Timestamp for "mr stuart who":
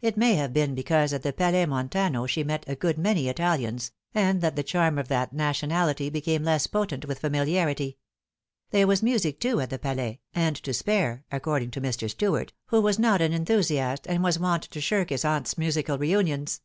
11.80-12.80